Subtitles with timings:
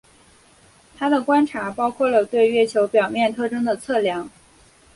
[0.97, 4.31] 他的观察包括了对月球表面特征的测量。